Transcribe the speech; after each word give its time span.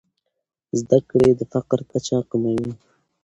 زده 0.79 0.99
کړې 1.09 1.29
د 1.39 1.41
فقر 1.51 1.79
کچه 1.91 2.17
کموي. 2.29 2.71